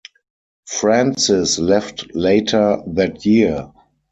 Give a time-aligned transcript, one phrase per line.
[0.65, 3.71] Francis left later that year.